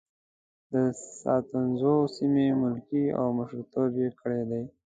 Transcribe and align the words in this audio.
د 0.71 0.73
ستانکزو 1.03 1.95
سیمې 2.17 2.47
ملکي 2.61 3.03
او 3.19 3.25
مشرتوب 3.37 3.91
یې 4.01 4.09
کړی 4.19 4.41
دی. 4.49 4.63